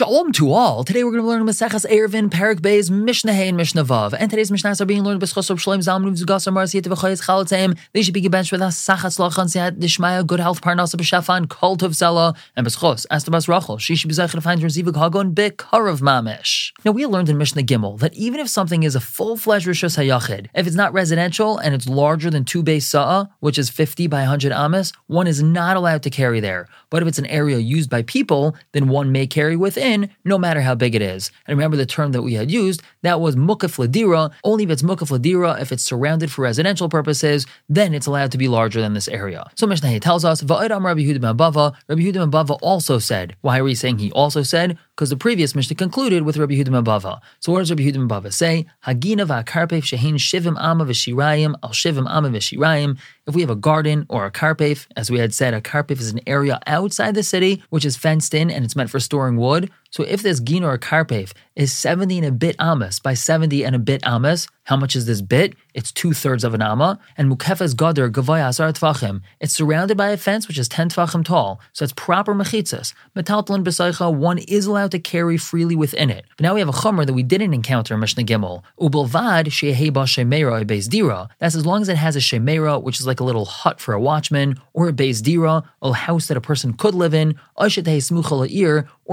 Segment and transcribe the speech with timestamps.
[0.00, 0.82] Shalom to all.
[0.82, 4.14] Today we're going to learn Maseches Eruvin, Parak Beis, Mishnah and Mishnah Vav.
[4.18, 7.76] And today's Mishnahs are being learned by Shalom Zalman Zugasar Marziyat V'chayis Chalatzim.
[7.92, 11.76] They should be gebenched with us Sachat Slachan Siyat Dishmaya, good health, Parnasa B'Shafan, Kol
[11.76, 13.76] Tov Zela, and B'schos Astabas Rachel.
[13.76, 16.72] She should be Zaycha to find Rezivik Hagon B'Karav Mamish.
[16.82, 20.46] Now we learned in Mishnah Gimel that even if something is a full-fledged Rishos Hayachid,
[20.54, 24.20] if it's not residential and it's larger than two beis Sa'ah, which is 50 by
[24.20, 26.68] 100 Amas, one is not allowed to carry there.
[26.88, 29.89] But if it's an area used by people, then one may carry within,
[30.24, 31.30] no matter how big it is.
[31.46, 34.32] And remember the term that we had used, that was mukaf ladira.
[34.44, 38.38] Only if it's mukaf ladira, if it's surrounded for residential purposes, then it's allowed to
[38.38, 39.50] be larger than this area.
[39.56, 43.36] So Mishnah tells us, Rabbi ben Bava, Rabbi ben Bava also said.
[43.40, 44.78] Why are we saying he also said?
[45.00, 47.22] Because the previous Mishnah concluded with Rabbi Yehuda Bava.
[47.38, 48.66] So what does Rabbi Yehuda Bava say?
[48.84, 52.98] Hagina va'karpef shehin shivim ama v'shirayim al shivim ama v'shirayim.
[53.26, 56.10] If we have a garden or a karpef, as we had said, a karpef is
[56.10, 59.70] an area outside the city which is fenced in and it's meant for storing wood.
[59.90, 63.74] So if this gin or karpef is 70 and a bit amas by 70 and
[63.74, 65.54] a bit amas, how much is this bit?
[65.74, 67.00] It's two thirds of an amma.
[67.16, 69.20] And mukefes gader gavaya asar tefachim.
[69.40, 71.60] It's surrounded by a fence which is 10 tefachim tall.
[71.72, 72.94] So it's proper mechitzas.
[73.16, 76.24] Metaltlin besaycha, one is allowed to carry freely within it.
[76.36, 78.62] But now we have a chomer that we didn't encounter in Mishnah Gimel.
[78.80, 81.28] Ubelvad sheheba shemera beis dira.
[81.40, 83.92] That's as long as it has a shemera, which is like a little hut for
[83.92, 87.66] a watchman, or a beis dira, a house that a person could live in, or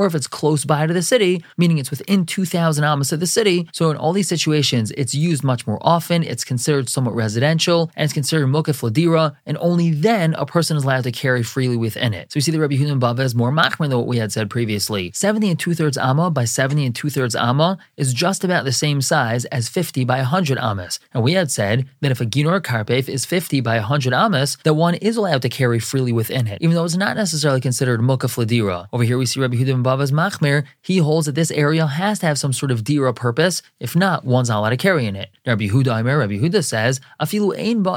[0.05, 3.67] if it's close by to the city, meaning it's within 2,000 amas of the city.
[3.73, 8.03] So in all these situations, it's used much more often, it's considered somewhat residential, and
[8.05, 12.13] it's considered mukaf ladira, and only then a person is allowed to carry freely within
[12.13, 12.31] it.
[12.31, 14.49] So we see the Rabbi Yehuda Bava is more machmer than what we had said
[14.49, 15.11] previously.
[15.13, 18.71] 70 and two thirds amma by 70 and two thirds amma is just about the
[18.71, 20.99] same size as 50 by 100 amas.
[21.13, 24.73] And we had said that if a ginor karpef is 50 by 100 amas, that
[24.73, 28.37] one is allowed to carry freely within it, even though it's not necessarily considered mukaf
[28.37, 28.87] ladira.
[28.93, 30.66] Over here we see Rabbi Yehuda Bava's machmer.
[30.81, 33.61] He holds that this area has to have some sort of dira purpose.
[33.80, 35.30] If not, one's not allowed to carry in it.
[35.45, 37.91] Rabbi Yehuda Aimer, Rabbi Yehuda says, Afilu ein ba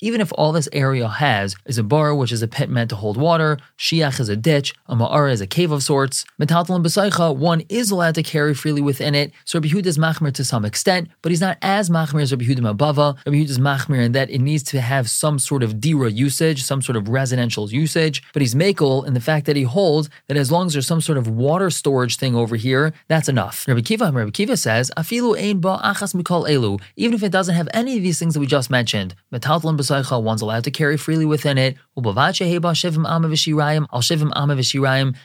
[0.00, 2.96] even if all this area has is a bar, which is a pit meant to
[2.96, 7.40] hold water, shiach is a ditch, a ma'ara is a cave of sorts, metaltal and
[7.40, 9.32] one is allowed to carry freely within it.
[9.44, 12.44] So Rabbi Yehuda is machmir to some extent, but he's not as machmir as Rabbi
[12.44, 13.16] Huda Mabava.
[13.26, 16.62] Rabbi Yehuda is machmir in that it needs to have some sort of dira usage,
[16.62, 20.36] some sort of residential usage, but he's makel in the fact that he holds that
[20.36, 23.66] as long as there's some sort of water storage thing over here, that's enough.
[23.66, 27.54] Rabbi Akiva, Rabbi Akiva says, afilu ein ba achas mikol elu, even if it doesn't
[27.54, 30.96] have any of these things that we just mentioned, metaltal and one's allowed to carry
[30.96, 31.76] freely within it.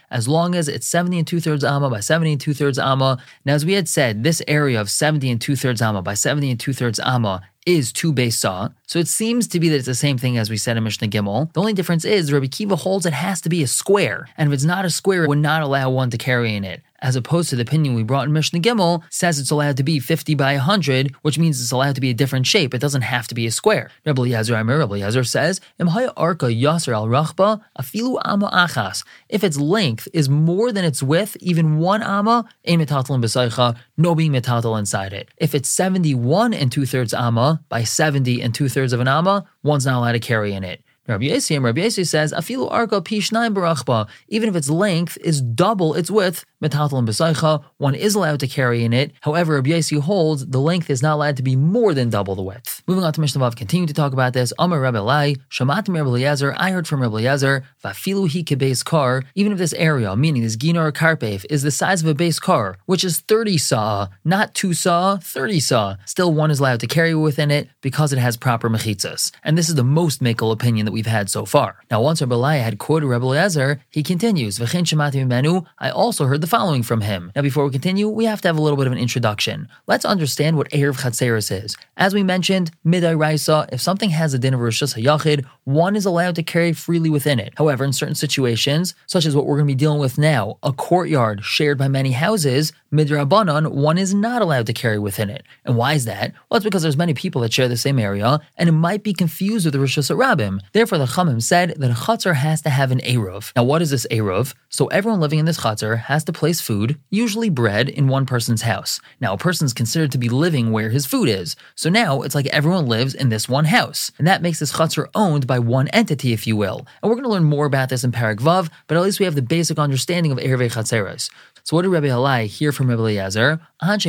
[0.10, 3.18] As long as it's 70 and two thirds amma by 70 and two thirds amma.
[3.46, 6.52] Now, as we had said, this area of 70 and two thirds amma by 70
[6.52, 8.70] and two thirds amma is two saw.
[8.88, 11.08] So it seems to be that it's the same thing as we said in Mishnah
[11.08, 11.52] Gimel.
[11.54, 14.28] The only difference is Rabbi Akiva holds it has to be a square.
[14.38, 16.84] And if it's not a square, it would not allow one to carry in it
[17.04, 20.00] as opposed to the opinion we brought in Mishnah Gimel, says it's allowed to be
[20.00, 22.74] 50 by 100, which means it's allowed to be a different shape.
[22.74, 23.92] It doesn't have to be a square.
[24.06, 29.04] Rabbi Eliezer Amir, Rabbi Eliezer says, arka yasser al rachba afilu ama achas.
[29.28, 34.16] If its length is more than its width, even one ama, a metatal and no
[34.16, 35.30] being metatal inside it.
[35.38, 39.46] If it's 71 and two thirds ama by 70 and two thirds of an ama,
[39.62, 40.82] one's not allowed to carry in it.
[41.06, 45.94] Rabbi Yossi, Rabbi Yossi says, "Afilu arka pishnayim barachba." Even if its length is double
[45.96, 49.12] its width, metatal and besaycha, one is allowed to carry in it.
[49.20, 52.42] However, Rabbi Yossi holds the length is not allowed to be more than double the
[52.42, 52.82] width.
[52.88, 54.54] Moving on to Mishnah Vav, continue to talk about this.
[54.58, 56.54] Amar Rabbi Ilai, Shamat Rabbi Eliezer.
[56.58, 59.26] I heard from Rabbi Eliezer, Vafilu hi beis kor.
[59.36, 62.42] Even if this area, meaning this gina or karpef, is the size of a beis
[62.42, 66.88] kor, which is 30 saw, not two saw, 30 saw, still one is allowed to
[66.88, 69.32] carry within it because it has proper mechitzas.
[69.44, 71.84] And this is the most makel opinion that we've had so far.
[71.92, 77.02] Now, once Rabbi had quoted Rabbi Eliezer, he continues, I also heard the following from
[77.02, 77.32] him.
[77.36, 79.68] Now, before we continue, we have to have a little bit of an introduction.
[79.88, 81.76] Let's understand what Erev Chatzeris is.
[81.98, 86.36] As we mentioned, Midoraisa, if something has a din of Rishus HaYachid, one is allowed
[86.36, 87.54] to carry freely within it.
[87.58, 90.72] However, in certain situations, such as what we're going to be dealing with now, a
[90.72, 95.44] courtyard shared by many houses, Midrabanan, one is not allowed to carry within it.
[95.66, 96.34] And why is that?
[96.50, 99.14] Well, it's because there's many people that share the same area, and it might be
[99.14, 100.60] confused with the Rishus Rabbim.
[100.84, 103.54] Therefore, the Chamim said that a chutzner has to have an Eruv.
[103.56, 104.54] Now, what is this Eruv?
[104.68, 108.64] So everyone living in this chutzner has to place food, usually bread, in one person's
[108.64, 109.00] house.
[109.22, 111.56] Now, a person's considered to be living where his food is.
[111.76, 114.12] So now it's like everyone lives in this one house.
[114.18, 116.86] And that makes this chutzner owned by one entity, if you will.
[117.02, 119.26] And we're going to learn more about this in Parak Vav, but at least we
[119.26, 121.30] have the basic understanding of Erevei Chatzeres.
[121.66, 123.62] So what did Rabbi Ilai hear from Rabbi Eliezer?
[123.82, 124.06] If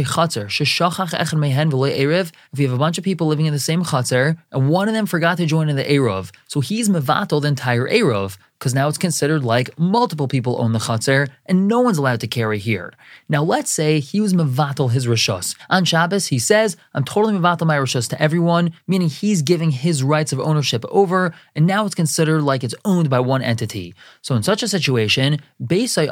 [2.59, 5.07] you have a bunch of people living in the same chatzar and one of them
[5.07, 8.97] forgot to join in the Eruv, so he's mevatel the entire Eruv, because now it's
[8.97, 12.95] considered like multiple people own the chutzner and no one's allowed to carry here.
[13.29, 15.55] Now let's say he was mevatel his rishos.
[15.69, 20.03] On Shabbos, he says, I'm totally mevatel my rishos to everyone, meaning he's giving his
[20.03, 23.95] rights of ownership over, and now it's considered like it's owned by one entity.
[24.23, 26.09] So in such a situation, he's not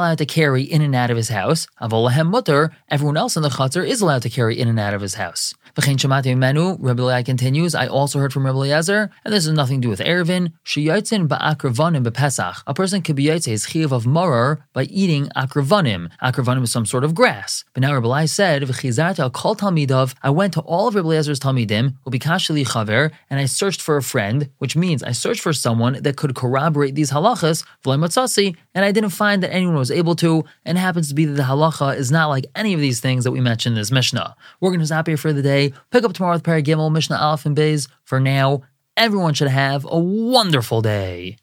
[0.00, 1.68] allowed to carry in and out of his house.
[1.80, 5.00] Avolahem mutter, everyone else in the chutzner is allowed to carry in and out of
[5.00, 5.54] his house.
[5.78, 9.86] V'chein menu, Ilai continues, I also heard from Rabbi Eliezer, and this has nothing to
[9.86, 12.64] do with Eruvin, sheyotzin ba'akravanim bepesach.
[12.66, 16.10] A person could be yotze his chiv of maror by eating akravanim.
[16.20, 17.62] Akravanim is some sort of grass.
[17.74, 21.38] But now Rabbi Ilai said, v'chizarta kol talmidov, I went to all of Rabbi Eliezer's
[21.38, 26.02] talmidim, ubikashali chaver, and I searched for a friend, which means I searched for someone
[26.02, 30.44] that could corroborate these halachas, v'loi and I didn't find that anyone was able to,
[30.64, 33.32] and happens to be that the halacha is not like any of these things that
[33.32, 34.36] we mentioned in this Mishnah.
[34.60, 35.72] We're going to stop here for the day.
[35.90, 37.88] Pick up tomorrow with Paragimel, Mishnah Aleph and Beis.
[38.04, 38.62] For now,
[38.96, 41.36] everyone should have a wonderful day.